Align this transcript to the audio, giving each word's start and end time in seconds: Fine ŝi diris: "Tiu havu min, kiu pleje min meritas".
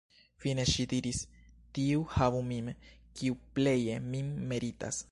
Fine 0.43 0.63
ŝi 0.69 0.85
diris: 0.93 1.19
"Tiu 1.79 2.07
havu 2.17 2.41
min, 2.49 2.73
kiu 3.21 3.39
pleje 3.61 4.03
min 4.11 4.35
meritas". 4.53 4.99